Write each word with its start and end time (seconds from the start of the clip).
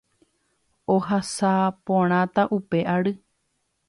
ohasaporãta 0.93 2.45
upe 2.57 2.81
ary 2.95 3.13